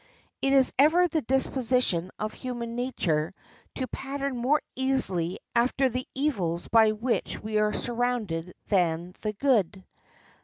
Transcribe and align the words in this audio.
It 0.41 0.51
is 0.53 0.73
ever 0.79 1.07
the 1.07 1.21
disposition 1.21 2.09
of 2.17 2.33
human 2.33 2.75
nature 2.75 3.35
to 3.75 3.85
pattern 3.89 4.35
more 4.35 4.59
easily 4.75 5.37
after 5.55 5.89
the 5.89 6.07
evils 6.15 6.67
by 6.67 6.93
which 6.93 7.39
we 7.39 7.59
are 7.59 7.71
surrounded 7.71 8.55
than 8.69 9.13
the 9.21 9.33
good. 9.33 9.85